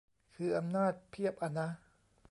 [0.35, 1.69] คืออำนาจเพียบอะนะ